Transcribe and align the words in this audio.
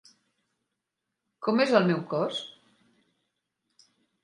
Com 1.49 1.61
és 1.67 1.75
el 1.81 1.87
seu 1.91 2.03
cos? 2.15 2.41